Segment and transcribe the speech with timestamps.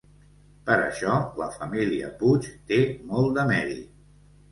[0.67, 2.79] Per això, la família Puig té
[3.11, 3.93] molt de mèrit.